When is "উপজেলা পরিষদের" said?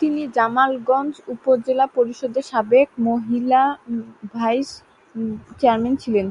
1.34-2.44